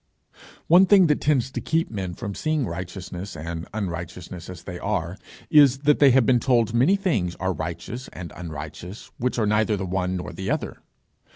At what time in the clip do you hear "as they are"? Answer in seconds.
4.49-5.15